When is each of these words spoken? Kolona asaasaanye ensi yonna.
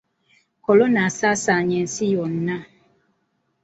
Kolona 0.65 0.99
asaasaanye 1.07 1.75
ensi 1.83 2.05
yonna. 2.13 2.55